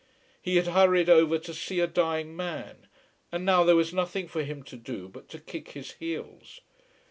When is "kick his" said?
5.39-5.91